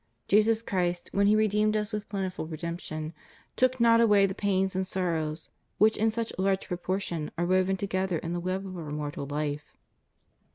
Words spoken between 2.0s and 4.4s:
plentiful redemption, took not away the